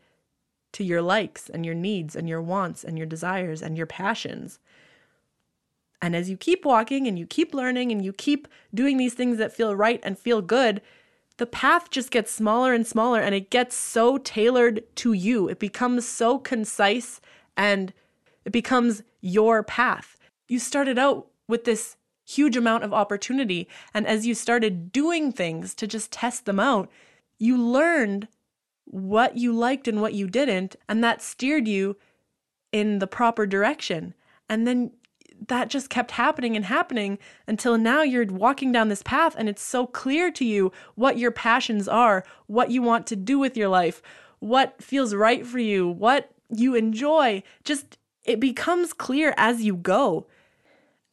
to 0.74 0.84
your 0.84 1.02
likes 1.02 1.50
and 1.50 1.66
your 1.66 1.76
needs 1.76 2.16
and 2.16 2.30
your 2.30 2.42
wants 2.42 2.84
and 2.84 2.98
your 2.98 3.08
desires 3.08 3.62
and 3.62 3.78
your 3.78 3.86
passions. 3.86 4.60
And 6.02 6.16
as 6.16 6.30
you 6.30 6.38
keep 6.38 6.66
walking 6.66 7.08
and 7.08 7.20
you 7.20 7.28
keep 7.28 7.54
learning 7.54 7.92
and 7.92 8.04
you 8.04 8.14
keep 8.14 8.48
doing 8.74 8.98
these 8.98 9.14
things 9.14 9.38
that 9.38 9.54
feel 9.54 9.76
right 9.76 10.00
and 10.04 10.18
feel 10.18 10.42
good, 10.42 10.82
the 11.38 11.46
path 11.46 11.90
just 11.90 12.12
gets 12.12 12.32
smaller 12.32 12.74
and 12.74 12.86
smaller 12.86 13.20
and 13.20 13.36
it 13.36 13.50
gets 13.50 13.76
so 13.76 14.18
tailored 14.18 14.84
to 14.96 15.14
you. 15.14 15.48
It 15.48 15.60
becomes 15.60 16.08
so 16.08 16.40
concise 16.40 17.22
and 17.56 17.94
it 18.46 18.52
becomes 18.52 19.04
your 19.22 19.64
path. 19.64 20.18
You 20.48 20.60
started 20.60 20.98
out 20.98 21.28
with 21.48 21.66
this 21.66 21.98
huge 22.36 22.58
amount 22.58 22.84
of 22.84 22.94
opportunity. 22.94 23.68
And 23.94 24.08
as 24.08 24.26
you 24.26 24.36
started 24.36 24.92
doing 24.92 25.32
things 25.32 25.74
to 25.76 25.88
just 25.88 26.12
test 26.12 26.46
them 26.46 26.60
out, 26.60 26.90
you 27.40 27.58
learned 27.58 28.28
what 28.86 29.38
you 29.38 29.54
liked 29.54 29.88
and 29.88 30.02
what 30.02 30.14
you 30.14 30.28
didn't. 30.28 30.76
And 30.88 31.04
that 31.04 31.22
steered 31.22 31.68
you 31.68 31.98
in 32.72 33.00
the 33.00 33.08
proper 33.08 33.46
direction. 33.46 34.14
And 34.50 34.68
then 34.68 34.92
that 35.48 35.70
just 35.70 35.90
kept 35.90 36.12
happening 36.12 36.56
and 36.56 36.66
happening 36.66 37.18
until 37.48 37.78
now 37.78 38.04
you're 38.04 38.26
walking 38.26 38.72
down 38.72 38.90
this 38.90 39.02
path 39.02 39.36
and 39.38 39.50
it's 39.50 39.62
so 39.62 39.88
clear 39.88 40.32
to 40.32 40.46
you 40.46 40.72
what 40.96 41.18
your 41.18 41.32
passions 41.32 41.88
are, 41.88 42.24
what 42.48 42.70
you 42.70 42.82
want 42.82 43.08
to 43.08 43.16
do 43.16 43.40
with 43.40 43.58
your 43.58 43.70
life, 43.70 44.02
what 44.40 44.82
feels 44.82 45.16
right 45.16 45.46
for 45.46 45.60
you, 45.60 45.88
what 45.88 46.32
you 46.50 46.76
enjoy. 46.76 47.42
Just 47.64 47.98
it 48.24 48.40
becomes 48.40 48.94
clear 48.94 49.34
as 49.36 49.64
you 49.64 49.76
go. 49.76 50.28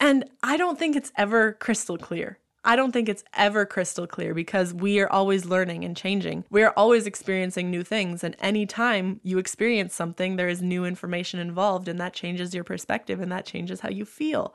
And 0.01 0.29
I 0.43 0.57
don't 0.57 0.79
think 0.79 0.97
it's 0.97 1.13
ever 1.17 1.55
crystal 1.55 1.99
clear. 1.99 2.39
I 2.65 2.77
don't 2.77 2.93
think 2.93 3.09
it's 3.09 3.25
ever 3.35 3.65
crystal 3.65 4.07
clear 4.07 4.35
because 4.35 4.75
we 4.75 5.01
are 5.01 5.11
always 5.11 5.45
learning 5.47 5.85
and 5.85 5.97
changing. 5.97 6.45
We 6.51 6.63
are 6.63 6.73
always 6.77 7.07
experiencing 7.07 7.71
new 7.71 7.83
things. 7.83 8.23
And 8.23 8.37
anytime 8.41 9.21
you 9.23 9.39
experience 9.39 9.95
something, 9.95 10.37
there 10.37 10.49
is 10.49 10.61
new 10.61 10.85
information 10.85 11.41
involved, 11.41 11.89
and 11.89 12.01
that 12.01 12.13
changes 12.13 12.55
your 12.55 12.65
perspective 12.65 13.21
and 13.21 13.33
that 13.33 13.47
changes 13.47 13.81
how 13.81 13.89
you 13.89 14.05
feel. 14.05 14.55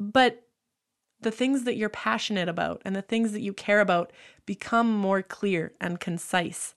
But 0.00 0.42
the 1.20 1.30
things 1.30 1.64
that 1.64 1.76
you're 1.76 1.88
passionate 1.88 2.48
about 2.48 2.82
and 2.84 2.96
the 2.96 3.02
things 3.02 3.32
that 3.32 3.42
you 3.42 3.52
care 3.52 3.80
about 3.80 4.12
become 4.44 4.92
more 4.92 5.22
clear 5.22 5.72
and 5.80 6.00
concise. 6.00 6.74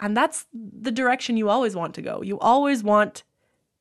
And 0.00 0.16
that's 0.16 0.46
the 0.52 0.90
direction 0.90 1.36
you 1.36 1.48
always 1.48 1.76
want 1.76 1.94
to 1.94 2.02
go. 2.02 2.22
You 2.22 2.38
always 2.40 2.82
want 2.82 3.22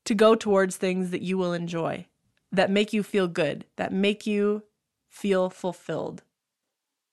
to 0.05 0.13
go 0.13 0.35
towards 0.35 0.77
things 0.77 1.09
that 1.09 1.21
you 1.21 1.37
will 1.37 1.53
enjoy, 1.53 2.05
that 2.53 2.69
make 2.69 2.93
you 2.93 3.03
feel 3.03 3.27
good, 3.27 3.65
that 3.75 3.91
make 3.91 4.25
you 4.25 4.63
feel 5.09 5.49
fulfilled. 5.49 6.23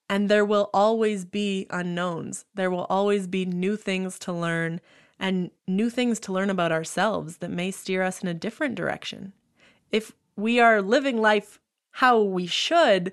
And 0.08 0.28
there 0.28 0.44
will 0.44 0.70
always 0.74 1.24
be 1.24 1.66
unknowns. 1.70 2.44
There 2.54 2.70
will 2.70 2.86
always 2.90 3.26
be 3.26 3.46
new 3.46 3.76
things 3.76 4.18
to 4.20 4.32
learn 4.32 4.80
and 5.18 5.50
new 5.66 5.90
things 5.90 6.18
to 6.20 6.32
learn 6.32 6.50
about 6.50 6.72
ourselves 6.72 7.38
that 7.38 7.50
may 7.50 7.70
steer 7.70 8.02
us 8.02 8.22
in 8.22 8.28
a 8.28 8.34
different 8.34 8.74
direction. 8.74 9.32
If 9.90 10.12
we 10.36 10.60
are 10.60 10.82
living 10.82 11.20
life 11.20 11.58
how 11.92 12.20
we 12.20 12.46
should, 12.46 13.12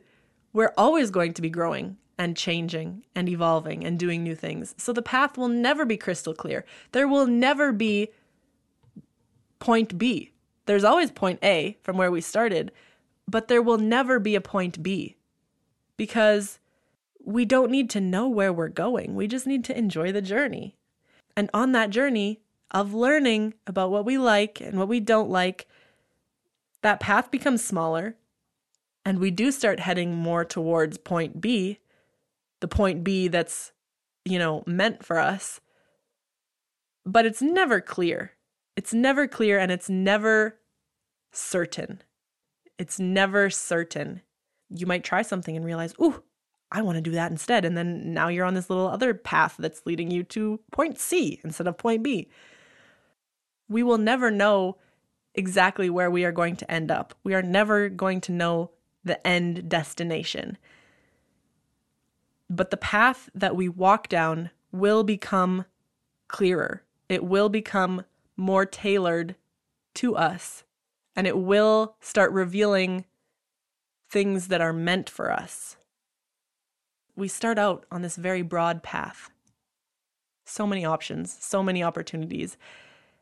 we're 0.54 0.74
always 0.78 1.12
going 1.12 1.34
to 1.34 1.42
be 1.42 1.50
growing 1.50 1.98
and 2.18 2.36
changing 2.36 3.04
and 3.16 3.30
evolving 3.30 3.86
and 3.86 4.00
doing 4.00 4.24
new 4.24 4.36
things. 4.36 4.74
So 4.78 4.92
the 4.92 5.02
path 5.02 5.38
will 5.38 5.50
never 5.50 5.86
be 5.86 5.98
crystal 5.98 6.34
clear. 6.34 6.66
There 6.92 7.08
will 7.08 7.28
never 7.28 7.72
be 7.72 8.10
point 9.60 9.98
B. 9.98 10.32
There's 10.68 10.84
always 10.84 11.12
point 11.12 11.40
A 11.44 11.78
from 11.82 11.98
where 11.98 12.12
we 12.12 12.22
started, 12.22 12.72
but 13.28 13.48
there 13.48 13.62
will 13.62 13.78
never 13.78 14.20
be 14.20 14.36
a 14.36 14.42
point 14.42 14.84
B 14.84 15.16
because 15.96 16.60
we 17.24 17.46
don't 17.46 17.72
need 17.72 17.90
to 17.92 18.02
know 18.02 18.28
where 18.28 18.54
we're 18.54 18.68
going. 18.68 19.16
We 19.16 19.28
just 19.28 19.48
need 19.48 19.64
to 19.66 19.78
enjoy 19.78 20.12
the 20.12 20.22
journey. 20.22 20.76
And 21.36 21.50
on 21.54 21.72
that 21.72 21.90
journey 21.90 22.42
of 22.72 22.94
learning 22.94 23.54
about 23.66 23.92
what 23.92 24.06
we 24.06 24.18
like 24.18 24.62
and 24.62 24.78
what 24.78 24.88
we 24.88 25.00
don't 25.00 25.30
like, 25.30 25.68
that 26.82 27.00
path 27.00 27.32
becomes 27.32 27.64
smaller 27.64 28.16
and 29.06 29.20
we 29.20 29.32
do 29.32 29.52
start 29.52 29.80
heading 29.80 30.14
more 30.14 30.44
towards 30.44 30.98
point 30.98 31.40
B, 31.40 31.80
the 32.60 32.68
point 32.68 33.06
B 33.06 33.30
that's, 33.30 33.72
you 34.26 34.38
know, 34.38 34.64
meant 34.68 35.06
for 35.06 35.18
us. 35.18 35.62
But 37.06 37.26
it's 37.26 37.42
never 37.42 37.80
clear. 37.80 38.34
It's 38.78 38.94
never 38.94 39.28
clear 39.28 39.58
and 39.58 39.72
it's 39.72 39.90
never 39.90 40.60
certain. 41.32 42.02
It's 42.78 43.00
never 43.00 43.50
certain. 43.50 44.22
You 44.70 44.86
might 44.86 45.04
try 45.04 45.24
something 45.24 45.58
and 45.58 45.66
realize, 45.66 45.96
ooh, 46.00 46.24
I 46.72 46.84
want 46.84 46.98
to 46.98 47.02
do 47.02 47.12
that 47.12 47.32
instead. 47.32 47.66
And 47.66 47.76
then 47.76 48.14
now 48.14 48.28
you're 48.28 48.46
on 48.46 48.54
this 48.54 48.70
little 48.70 48.88
other 48.88 49.16
path 49.16 49.56
that's 49.58 49.86
leading 49.88 50.12
you 50.12 50.24
to 50.26 50.60
point 50.72 51.00
C 51.00 51.42
instead 51.44 51.68
of 51.68 51.78
point 51.78 52.04
B. 52.04 52.30
We 53.68 53.82
will 53.82 53.98
never 53.98 54.30
know 54.30 54.78
exactly 55.34 55.90
where 55.90 56.12
we 56.12 56.24
are 56.24 56.32
going 56.32 56.56
to 56.58 56.72
end 56.72 56.92
up. 56.92 57.16
We 57.24 57.34
are 57.34 57.42
never 57.42 57.90
going 57.90 58.22
to 58.22 58.32
know 58.32 58.72
the 59.04 59.26
end 59.26 59.68
destination. 59.70 60.58
But 62.48 62.70
the 62.70 62.78
path 62.78 63.30
that 63.34 63.56
we 63.56 63.70
walk 63.70 64.08
down 64.08 64.52
will 64.72 65.04
become 65.04 65.66
clearer. 66.28 66.84
It 67.10 67.24
will 67.24 67.50
become 67.50 68.04
more 68.38 68.66
tailored 68.66 69.36
to 69.96 70.16
us 70.16 70.64
and 71.18 71.26
it 71.26 71.38
will 71.38 71.96
start 72.00 72.32
revealing 72.32 73.04
things 74.10 74.48
that 74.50 74.62
are 74.62 74.72
meant 74.72 75.10
for 75.10 75.32
us. 75.32 75.76
We 77.16 77.28
start 77.28 77.58
out 77.58 77.86
on 77.92 78.04
this 78.04 78.16
very 78.16 78.44
broad 78.44 78.84
path. 78.84 79.32
So 80.46 80.68
many 80.68 80.86
options, 80.86 81.36
so 81.42 81.64
many 81.64 81.84
opportunities. 81.84 82.56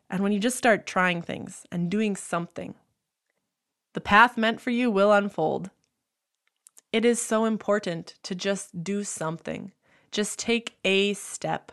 And 0.10 0.22
when 0.22 0.34
you 0.34 0.40
just 0.40 0.58
start 0.58 0.86
trying 0.86 1.22
things 1.22 1.66
and 1.72 1.90
doing 1.90 2.18
something, 2.18 2.76
the 3.94 4.02
path 4.02 4.38
meant 4.38 4.60
for 4.60 4.72
you 4.72 4.92
will 4.92 5.14
unfold. 5.14 5.70
It 6.92 7.06
is 7.06 7.22
so 7.22 7.46
important 7.46 8.16
to 8.24 8.36
just 8.36 8.84
do 8.84 9.06
something, 9.06 9.72
just 10.12 10.38
take 10.38 10.76
a 10.84 11.14
step. 11.14 11.72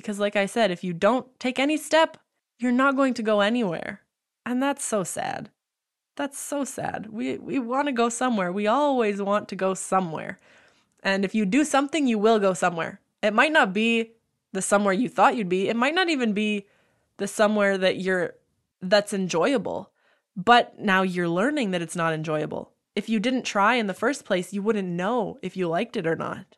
Because, 0.00 0.18
like 0.18 0.36
I 0.36 0.46
said, 0.46 0.70
if 0.70 0.82
you 0.82 0.92
don't 0.92 1.26
take 1.38 1.58
any 1.58 1.76
step, 1.76 2.16
you're 2.58 2.72
not 2.72 2.96
going 2.96 3.14
to 3.14 3.22
go 3.22 3.40
anywhere. 3.40 4.00
And 4.44 4.62
that's 4.62 4.84
so 4.84 5.04
sad. 5.04 5.50
That's 6.16 6.38
so 6.38 6.64
sad. 6.64 7.06
We 7.10 7.38
we 7.38 7.58
want 7.58 7.86
to 7.88 7.92
go 7.92 8.08
somewhere. 8.08 8.50
We 8.52 8.66
always 8.66 9.22
want 9.22 9.48
to 9.48 9.56
go 9.56 9.74
somewhere. 9.74 10.38
And 11.02 11.24
if 11.24 11.34
you 11.34 11.46
do 11.46 11.64
something, 11.64 12.06
you 12.06 12.18
will 12.18 12.38
go 12.38 12.52
somewhere. 12.54 13.00
It 13.22 13.32
might 13.32 13.52
not 13.52 13.72
be 13.72 14.12
the 14.52 14.62
somewhere 14.62 14.92
you 14.92 15.08
thought 15.08 15.36
you'd 15.36 15.48
be. 15.48 15.68
It 15.68 15.76
might 15.76 15.94
not 15.94 16.08
even 16.08 16.32
be 16.32 16.66
the 17.16 17.28
somewhere 17.28 17.78
that 17.78 17.96
you're 17.98 18.34
that's 18.82 19.12
enjoyable. 19.12 19.92
But 20.36 20.78
now 20.78 21.02
you're 21.02 21.28
learning 21.28 21.70
that 21.70 21.82
it's 21.82 21.96
not 21.96 22.12
enjoyable. 22.12 22.72
if 22.96 23.08
you 23.08 23.20
didn't 23.20 23.44
try 23.44 23.76
in 23.76 23.86
the 23.86 23.94
first 23.94 24.24
place, 24.24 24.52
you 24.52 24.62
wouldn't 24.62 24.88
know 24.88 25.38
if 25.42 25.56
you 25.56 25.68
liked 25.68 25.96
it 25.96 26.06
or 26.06 26.16
not. 26.16 26.56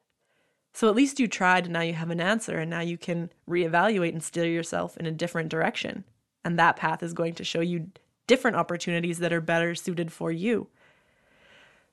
So 0.72 0.88
at 0.88 0.94
least 0.94 1.20
you 1.20 1.28
tried 1.28 1.64
and 1.64 1.74
now 1.74 1.82
you 1.82 1.92
have 1.92 2.10
an 2.10 2.20
answer 2.20 2.58
and 2.58 2.70
now 2.70 2.80
you 2.80 2.96
can 2.96 3.30
reevaluate 3.48 4.12
and 4.12 4.22
steer 4.22 4.46
yourself 4.46 4.96
in 4.96 5.06
a 5.06 5.12
different 5.12 5.50
direction. 5.50 6.04
And 6.44 6.58
that 6.58 6.76
path 6.76 7.02
is 7.02 7.12
going 7.12 7.34
to 7.34 7.44
show 7.44 7.60
you 7.60 7.90
different 8.26 8.56
opportunities 8.56 9.18
that 9.18 9.32
are 9.32 9.40
better 9.40 9.74
suited 9.74 10.12
for 10.12 10.32
you. 10.32 10.68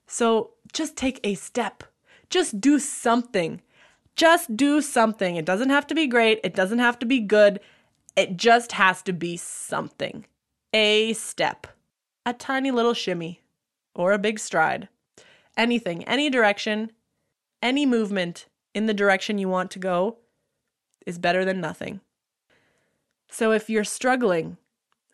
So 0.07 0.51
just 0.73 0.95
take 0.95 1.19
a 1.23 1.35
step. 1.35 1.83
Just 2.29 2.61
do 2.61 2.79
something. 2.79 3.61
Just 4.15 4.55
do 4.55 4.81
something. 4.81 5.35
It 5.35 5.45
doesn't 5.45 5.69
have 5.69 5.87
to 5.87 5.95
be 5.95 6.07
great. 6.07 6.39
It 6.43 6.55
doesn't 6.55 6.79
have 6.79 6.99
to 6.99 7.05
be 7.05 7.19
good. 7.19 7.59
It 8.15 8.37
just 8.37 8.73
has 8.73 9.01
to 9.03 9.13
be 9.13 9.37
something. 9.37 10.25
A 10.73 11.13
step. 11.13 11.67
A 12.25 12.33
tiny 12.33 12.71
little 12.71 12.93
shimmy 12.93 13.41
or 13.93 14.11
a 14.11 14.19
big 14.19 14.39
stride. 14.39 14.89
Anything, 15.57 16.03
any 16.05 16.29
direction, 16.29 16.91
any 17.61 17.85
movement 17.85 18.47
in 18.73 18.85
the 18.85 18.93
direction 18.93 19.37
you 19.37 19.49
want 19.49 19.71
to 19.71 19.79
go 19.79 20.17
is 21.05 21.17
better 21.17 21.43
than 21.45 21.61
nothing. 21.61 22.01
So 23.29 23.51
if 23.51 23.69
you're 23.69 23.83
struggling 23.83 24.57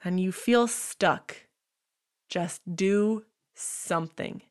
and 0.04 0.20
you 0.20 0.32
feel 0.32 0.68
stuck, 0.68 1.36
just 2.30 2.62
do 2.76 3.26
something. 3.54 4.42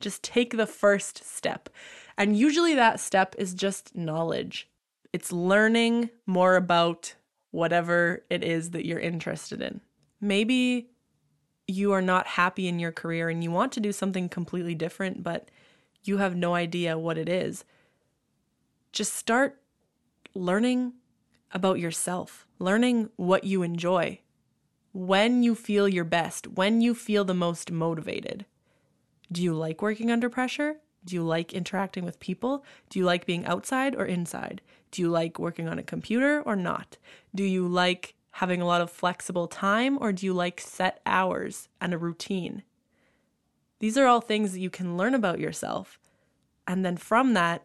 Just 0.00 0.22
take 0.22 0.56
the 0.56 0.66
first 0.66 1.24
step. 1.24 1.68
And 2.16 2.36
usually 2.36 2.74
that 2.74 3.00
step 3.00 3.34
is 3.38 3.54
just 3.54 3.96
knowledge. 3.96 4.68
It's 5.12 5.32
learning 5.32 6.10
more 6.26 6.56
about 6.56 7.14
whatever 7.50 8.24
it 8.30 8.42
is 8.42 8.70
that 8.70 8.84
you're 8.84 8.98
interested 8.98 9.62
in. 9.62 9.80
Maybe 10.20 10.90
you 11.66 11.92
are 11.92 12.02
not 12.02 12.26
happy 12.26 12.68
in 12.68 12.78
your 12.78 12.92
career 12.92 13.28
and 13.28 13.42
you 13.42 13.50
want 13.50 13.72
to 13.72 13.80
do 13.80 13.92
something 13.92 14.28
completely 14.28 14.74
different, 14.74 15.22
but 15.22 15.50
you 16.02 16.18
have 16.18 16.36
no 16.36 16.54
idea 16.54 16.98
what 16.98 17.16
it 17.16 17.28
is. 17.28 17.64
Just 18.94 19.14
start 19.14 19.60
learning 20.36 20.92
about 21.50 21.80
yourself, 21.80 22.46
learning 22.60 23.10
what 23.16 23.42
you 23.42 23.64
enjoy, 23.64 24.20
when 24.92 25.42
you 25.42 25.56
feel 25.56 25.88
your 25.88 26.04
best, 26.04 26.46
when 26.46 26.80
you 26.80 26.94
feel 26.94 27.24
the 27.24 27.34
most 27.34 27.72
motivated. 27.72 28.46
Do 29.32 29.42
you 29.42 29.52
like 29.52 29.82
working 29.82 30.12
under 30.12 30.30
pressure? 30.30 30.76
Do 31.04 31.16
you 31.16 31.24
like 31.24 31.52
interacting 31.52 32.04
with 32.04 32.20
people? 32.20 32.64
Do 32.88 33.00
you 33.00 33.04
like 33.04 33.26
being 33.26 33.44
outside 33.46 33.96
or 33.96 34.06
inside? 34.06 34.62
Do 34.92 35.02
you 35.02 35.08
like 35.08 35.40
working 35.40 35.68
on 35.68 35.80
a 35.80 35.82
computer 35.82 36.40
or 36.42 36.54
not? 36.54 36.96
Do 37.34 37.42
you 37.42 37.66
like 37.66 38.14
having 38.30 38.62
a 38.62 38.66
lot 38.66 38.80
of 38.80 38.92
flexible 38.92 39.48
time 39.48 39.98
or 40.00 40.12
do 40.12 40.24
you 40.24 40.32
like 40.32 40.60
set 40.60 41.00
hours 41.04 41.68
and 41.80 41.92
a 41.92 41.98
routine? 41.98 42.62
These 43.80 43.98
are 43.98 44.06
all 44.06 44.20
things 44.20 44.52
that 44.52 44.60
you 44.60 44.70
can 44.70 44.96
learn 44.96 45.16
about 45.16 45.40
yourself. 45.40 45.98
And 46.64 46.84
then 46.86 46.96
from 46.96 47.34
that, 47.34 47.64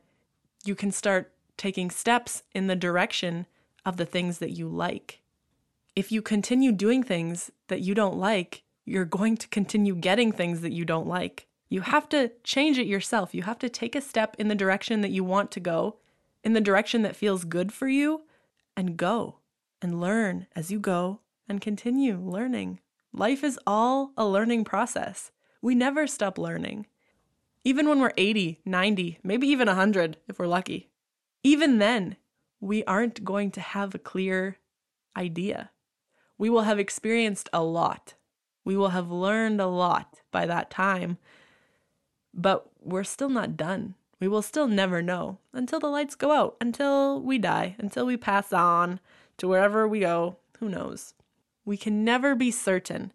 you 0.66 0.76
can 0.76 0.92
start 0.92 1.34
taking 1.58 1.90
steps 1.90 2.44
in 2.54 2.68
the 2.68 2.76
direction 2.76 3.46
of 3.86 3.98
the 3.98 4.06
things 4.06 4.40
that 4.40 4.52
you 4.52 4.68
like 4.68 5.22
if 6.00 6.14
you 6.14 6.22
continue 6.22 6.72
doing 6.72 7.04
things 7.04 7.52
that 7.68 7.82
you 7.82 7.94
don't 7.94 8.18
like, 8.18 8.64
you're 8.86 9.04
going 9.04 9.36
to 9.36 9.50
continue 9.50 9.94
getting 9.94 10.32
things 10.32 10.62
that 10.62 10.72
you 10.72 10.86
don't 10.86 11.08
like. 11.08 11.48
You 11.68 11.82
have 11.82 12.08
to 12.10 12.32
change 12.42 12.78
it 12.78 12.88
yourself. 12.88 13.36
You 13.36 13.44
have 13.44 13.60
to 13.60 13.68
take 13.70 13.96
a 13.96 14.02
step 14.02 14.34
in 14.40 14.48
the 14.48 14.56
direction 14.56 15.02
that 15.02 15.12
you 15.12 15.26
want 15.26 15.52
to 15.52 15.60
go, 15.60 15.98
in 16.42 16.54
the 16.54 16.62
direction 16.62 17.02
that 17.02 17.18
feels 17.18 17.44
good 17.44 17.74
for 17.74 17.90
you, 17.90 18.22
and 18.78 18.96
go 18.96 19.40
and 19.82 20.00
learn 20.00 20.48
as 20.56 20.72
you 20.72 20.80
go 20.80 21.20
and 21.50 21.60
continue 21.60 22.18
learning. 22.18 22.80
Life 23.12 23.44
is 23.44 23.60
all 23.68 24.14
a 24.16 24.26
learning 24.26 24.64
process. 24.64 25.32
We 25.62 25.76
never 25.76 26.08
stop 26.08 26.38
learning. 26.38 26.88
Even 27.70 27.88
when 27.88 28.00
we're 28.00 28.14
80, 28.18 28.60
90, 28.66 29.20
maybe 29.24 29.48
even 29.48 29.68
100 29.68 30.18
if 30.28 30.40
we're 30.40 30.48
lucky. 30.48 30.90
Even 31.44 31.78
then, 31.78 32.16
we 32.60 32.84
aren't 32.86 33.24
going 33.24 33.52
to 33.52 33.62
have 33.62 33.94
a 33.94 34.00
clear 34.00 34.58
idea 35.16 35.72
we 36.40 36.50
will 36.50 36.62
have 36.62 36.80
experienced 36.80 37.50
a 37.54 37.62
lot. 37.62 38.16
We 38.64 38.76
will 38.76 38.90
have 38.90 39.12
learned 39.12 39.62
a 39.62 39.68
lot 39.68 40.22
by 40.32 40.48
that 40.48 40.72
time. 40.72 41.20
But 42.34 42.68
we're 42.82 43.04
still 43.04 43.30
not 43.30 43.58
done. 43.58 43.96
We 44.20 44.28
will 44.28 44.42
still 44.42 44.68
never 44.68 45.02
know 45.02 45.40
until 45.54 45.80
the 45.80 45.88
lights 45.88 46.16
go 46.16 46.32
out, 46.32 46.56
until 46.62 47.22
we 47.22 47.38
die, 47.38 47.76
until 47.78 48.06
we 48.06 48.18
pass 48.18 48.52
on 48.54 49.00
to 49.38 49.48
wherever 49.48 49.88
we 49.88 50.00
go. 50.00 50.38
Who 50.60 50.70
knows? 50.70 51.14
We 51.66 51.78
can 51.78 52.04
never 52.04 52.36
be 52.36 52.52
certain. 52.52 53.12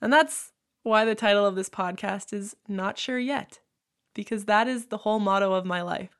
And 0.00 0.12
that's 0.12 0.52
why 0.86 1.04
the 1.04 1.16
title 1.16 1.44
of 1.44 1.56
this 1.56 1.68
podcast 1.68 2.32
is 2.32 2.54
Not 2.68 2.96
Sure 2.96 3.18
Yet, 3.18 3.58
because 4.14 4.44
that 4.44 4.68
is 4.68 4.86
the 4.86 4.98
whole 4.98 5.18
motto 5.18 5.52
of 5.52 5.66
my 5.66 5.82
life. 5.82 6.16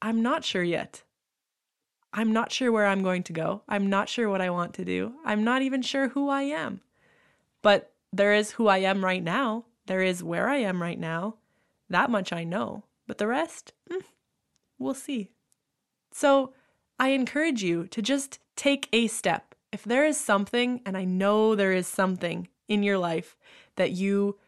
I'm 0.00 0.22
not 0.22 0.44
sure 0.44 0.62
yet. 0.62 1.02
I'm 2.12 2.32
not 2.32 2.52
sure 2.52 2.70
where 2.70 2.86
I'm 2.86 3.02
going 3.02 3.24
to 3.24 3.32
go. 3.32 3.62
I'm 3.68 3.90
not 3.90 4.08
sure 4.08 4.30
what 4.30 4.40
I 4.40 4.50
want 4.50 4.72
to 4.74 4.84
do. 4.84 5.14
I'm 5.24 5.42
not 5.42 5.62
even 5.62 5.82
sure 5.82 6.10
who 6.10 6.28
I 6.28 6.42
am. 6.42 6.80
But 7.60 7.90
there 8.12 8.32
is 8.32 8.52
who 8.52 8.68
I 8.68 8.78
am 8.78 9.04
right 9.04 9.22
now. 9.22 9.64
There 9.86 10.00
is 10.00 10.22
where 10.22 10.48
I 10.48 10.58
am 10.58 10.80
right 10.80 10.98
now. 10.98 11.38
That 11.90 12.08
much 12.08 12.32
I 12.32 12.44
know. 12.44 12.84
But 13.08 13.18
the 13.18 13.26
rest, 13.26 13.72
mm, 13.90 14.04
we'll 14.78 14.94
see. 14.94 15.30
So 16.12 16.52
I 17.00 17.08
encourage 17.08 17.64
you 17.64 17.88
to 17.88 18.00
just 18.00 18.38
take 18.54 18.88
a 18.92 19.08
step. 19.08 19.56
If 19.72 19.82
there 19.82 20.06
is 20.06 20.20
something, 20.20 20.82
and 20.86 20.96
I 20.96 21.04
know 21.04 21.56
there 21.56 21.72
is 21.72 21.88
something 21.88 22.46
in 22.68 22.84
your 22.84 22.98
life 22.98 23.36
that 23.76 23.92
you 23.92 24.38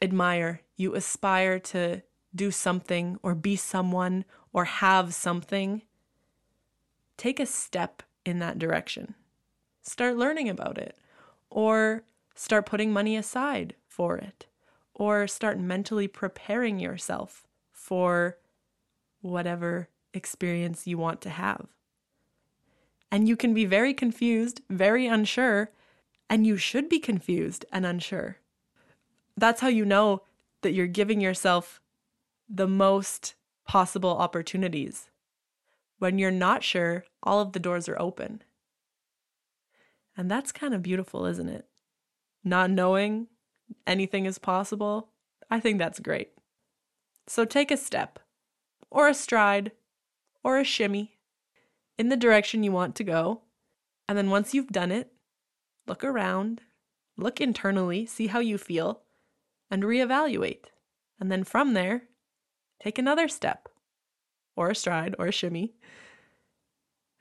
admire, 0.00 0.60
you 0.76 0.94
aspire 0.94 1.58
to 1.58 2.02
do 2.34 2.50
something 2.50 3.18
or 3.22 3.34
be 3.34 3.56
someone 3.56 4.24
or 4.52 4.64
have 4.64 5.14
something 5.14 5.82
take 7.16 7.38
a 7.38 7.46
step 7.46 8.02
in 8.24 8.40
that 8.40 8.58
direction. 8.58 9.14
Start 9.82 10.16
learning 10.16 10.48
about 10.48 10.78
it, 10.78 10.96
or 11.50 12.02
start 12.34 12.66
putting 12.66 12.92
money 12.92 13.16
aside 13.16 13.74
for 13.86 14.16
it, 14.16 14.46
or 14.94 15.28
start 15.28 15.58
mentally 15.58 16.08
preparing 16.08 16.80
yourself 16.80 17.46
for 17.70 18.38
whatever 19.20 19.88
experience 20.12 20.86
you 20.86 20.98
want 20.98 21.20
to 21.20 21.30
have. 21.30 21.66
And 23.10 23.28
you 23.28 23.36
can 23.36 23.54
be 23.54 23.66
very 23.66 23.94
confused, 23.94 24.62
very 24.68 25.06
unsure, 25.06 25.70
and 26.28 26.46
you 26.46 26.56
should 26.56 26.88
be 26.88 26.98
confused 26.98 27.64
and 27.70 27.84
unsure. 27.84 28.38
That's 29.36 29.60
how 29.60 29.68
you 29.68 29.84
know 29.84 30.22
that 30.62 30.72
you're 30.72 30.86
giving 30.86 31.20
yourself 31.20 31.80
the 32.48 32.68
most 32.68 33.34
possible 33.66 34.10
opportunities 34.10 35.08
when 36.02 36.18
you're 36.18 36.32
not 36.32 36.64
sure, 36.64 37.04
all 37.22 37.40
of 37.40 37.52
the 37.52 37.60
doors 37.60 37.88
are 37.88 38.00
open. 38.00 38.42
And 40.16 40.28
that's 40.28 40.50
kind 40.50 40.74
of 40.74 40.82
beautiful, 40.82 41.26
isn't 41.26 41.48
it? 41.48 41.64
Not 42.42 42.72
knowing 42.72 43.28
anything 43.86 44.26
is 44.26 44.36
possible. 44.36 45.10
I 45.48 45.60
think 45.60 45.78
that's 45.78 46.00
great. 46.00 46.32
So 47.28 47.44
take 47.44 47.70
a 47.70 47.76
step, 47.76 48.18
or 48.90 49.06
a 49.06 49.14
stride, 49.14 49.70
or 50.42 50.58
a 50.58 50.64
shimmy 50.64 51.18
in 51.96 52.08
the 52.08 52.16
direction 52.16 52.64
you 52.64 52.72
want 52.72 52.96
to 52.96 53.04
go. 53.04 53.42
And 54.08 54.18
then 54.18 54.28
once 54.28 54.52
you've 54.52 54.72
done 54.72 54.90
it, 54.90 55.12
look 55.86 56.02
around, 56.02 56.62
look 57.16 57.40
internally, 57.40 58.06
see 58.06 58.26
how 58.26 58.40
you 58.40 58.58
feel, 58.58 59.02
and 59.72 59.82
reevaluate. 59.82 60.66
And 61.18 61.32
then 61.32 61.44
from 61.44 61.72
there, 61.72 62.02
take 62.80 62.98
another 62.98 63.26
step 63.26 63.70
or 64.54 64.70
a 64.70 64.74
stride 64.74 65.16
or 65.18 65.28
a 65.28 65.32
shimmy 65.32 65.72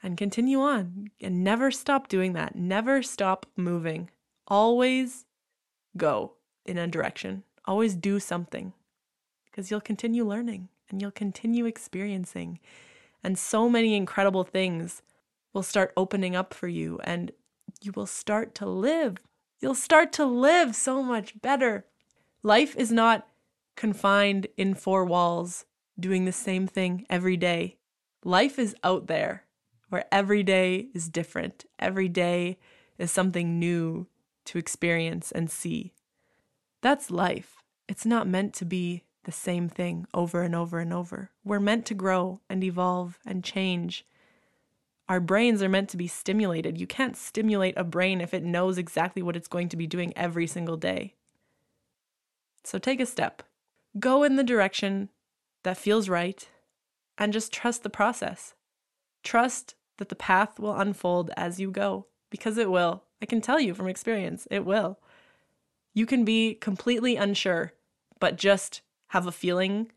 and 0.04 0.18
continue 0.18 0.60
on 0.60 1.12
and 1.22 1.46
never 1.46 1.72
stop 1.72 2.10
doing 2.10 2.34
that. 2.34 2.56
Never 2.56 3.02
stop 3.02 3.46
moving. 3.56 4.10
Always 4.48 5.26
go 5.96 6.34
in 6.66 6.78
a 6.78 6.88
direction. 6.88 7.44
Always 7.66 7.96
do 7.96 8.20
something 8.20 8.74
because 9.46 9.72
you'll 9.72 9.80
continue 9.80 10.28
learning 10.28 10.68
and 10.90 11.02
you'll 11.02 11.12
continue 11.12 11.66
experiencing. 11.66 12.60
And 13.24 13.40
so 13.40 13.70
many 13.70 13.96
incredible 13.96 14.44
things 14.44 15.02
will 15.54 15.64
start 15.64 15.94
opening 15.96 16.36
up 16.36 16.54
for 16.54 16.68
you 16.68 17.00
and 17.06 17.32
you 17.82 17.94
will 17.96 18.08
start 18.08 18.54
to 18.56 18.66
live. 18.66 19.18
You'll 19.62 19.76
start 19.76 20.12
to 20.14 20.26
live 20.26 20.76
so 20.76 21.02
much 21.02 21.40
better. 21.42 21.86
Life 22.44 22.76
is 22.76 22.92
not 22.92 23.28
confined 23.76 24.48
in 24.58 24.74
four 24.74 25.06
walls 25.06 25.66
doing 26.00 26.26
the 26.26 26.32
same 26.32 26.66
thing 26.66 27.06
every 27.08 27.38
day. 27.38 27.78
Life 28.24 28.58
is 28.58 28.76
out 28.84 29.06
there 29.06 29.46
where 29.90 30.06
every 30.12 30.42
day 30.42 30.88
is 30.96 31.08
different. 31.08 31.66
Every 31.78 32.10
day 32.10 32.58
is 32.98 33.12
something 33.12 33.60
new 33.60 34.08
to 34.46 34.58
experience 34.58 35.32
and 35.32 35.52
see. 35.52 35.94
That's 36.82 37.12
life. 37.12 37.62
It's 37.88 38.08
not 38.08 38.28
meant 38.28 38.56
to 38.56 38.66
be 38.66 39.04
the 39.26 39.32
same 39.32 39.70
thing 39.70 40.08
over 40.14 40.42
and 40.42 40.56
over 40.56 40.80
and 40.80 40.92
over. 40.92 41.30
We're 41.44 41.60
meant 41.60 41.86
to 41.88 41.94
grow 41.94 42.42
and 42.50 42.64
evolve 42.64 43.20
and 43.24 43.44
change. 43.44 44.04
Our 45.08 45.20
brains 45.20 45.62
are 45.62 45.70
meant 45.70 45.90
to 45.90 45.98
be 45.98 46.08
stimulated. 46.08 46.80
You 46.80 46.88
can't 46.88 47.16
stimulate 47.16 47.78
a 47.78 47.84
brain 47.84 48.20
if 48.20 48.34
it 48.34 48.44
knows 48.44 48.80
exactly 48.80 49.22
what 49.22 49.36
it's 49.36 49.48
going 49.48 49.70
to 49.70 49.78
be 49.78 49.86
doing 49.86 50.12
every 50.16 50.48
single 50.48 50.78
day. 50.78 51.14
So 52.64 52.78
take 52.78 53.00
a 53.00 53.06
step, 53.06 53.44
go 54.00 54.24
in 54.24 54.36
the 54.36 54.44
direction 54.44 55.10
that 55.64 55.78
feels 55.78 56.10
right, 56.10 56.48
and 57.18 57.34
just 57.34 57.52
trust 57.52 57.84
the 57.84 57.90
process. 57.90 58.54
Trust 59.24 59.76
that 59.98 60.10
the 60.10 60.16
path 60.16 60.60
will 60.60 60.76
unfold 60.76 61.32
as 61.38 61.60
you 61.60 61.72
go, 61.72 62.08
because 62.30 62.58
it 62.58 62.72
will. 62.72 63.04
I 63.22 63.26
can 63.26 63.42
tell 63.42 63.60
you 63.60 63.74
from 63.74 63.88
experience, 63.88 64.48
it 64.50 64.66
will. 64.66 65.00
You 65.94 66.06
can 66.06 66.24
be 66.24 66.56
completely 66.56 67.16
unsure, 67.16 67.74
but 68.20 68.38
just 68.38 68.82
have 69.08 69.28
a 69.28 69.32
feeling 69.32 69.92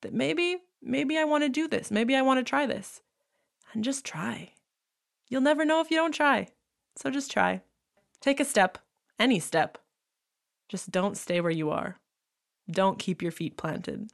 that 0.00 0.12
maybe, 0.12 0.58
maybe 0.82 1.16
I 1.16 1.24
want 1.24 1.44
to 1.44 1.48
do 1.48 1.68
this. 1.68 1.90
Maybe 1.90 2.16
I 2.16 2.22
want 2.22 2.38
to 2.38 2.48
try 2.48 2.66
this. 2.66 3.00
And 3.72 3.84
just 3.84 4.04
try. 4.04 4.52
You'll 5.28 5.40
never 5.40 5.64
know 5.64 5.80
if 5.80 5.90
you 5.90 5.96
don't 5.96 6.14
try. 6.14 6.48
So 6.96 7.10
just 7.10 7.30
try. 7.30 7.62
Take 8.20 8.40
a 8.40 8.44
step, 8.44 8.78
any 9.18 9.38
step. 9.38 9.78
Just 10.70 10.92
don't 10.92 11.16
stay 11.16 11.40
where 11.40 11.50
you 11.50 11.70
are. 11.70 11.98
Don't 12.70 13.00
keep 13.00 13.22
your 13.22 13.32
feet 13.32 13.56
planted 13.56 14.12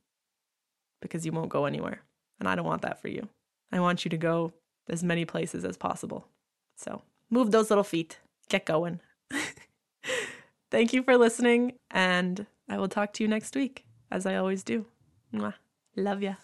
because 1.02 1.26
you 1.26 1.32
won't 1.32 1.50
go 1.50 1.66
anywhere. 1.66 2.00
And 2.40 2.48
I 2.48 2.54
don't 2.54 2.64
want 2.64 2.80
that 2.80 3.00
for 3.00 3.08
you. 3.08 3.28
I 3.70 3.80
want 3.80 4.06
you 4.06 4.08
to 4.08 4.16
go 4.16 4.54
as 4.88 5.04
many 5.04 5.26
places 5.26 5.66
as 5.66 5.76
possible. 5.76 6.28
So 6.76 7.02
move 7.30 7.50
those 7.50 7.70
little 7.70 7.84
feet, 7.84 8.20
get 8.48 8.64
going. 8.64 9.00
Thank 10.70 10.94
you 10.94 11.02
for 11.02 11.18
listening, 11.18 11.74
and 11.90 12.46
I 12.70 12.78
will 12.78 12.88
talk 12.88 13.12
to 13.14 13.24
you 13.24 13.28
next 13.28 13.54
week, 13.54 13.84
as 14.10 14.24
I 14.24 14.36
always 14.36 14.64
do. 14.64 14.86
Mwah. 15.34 15.54
Love 15.94 16.22
ya. 16.22 16.34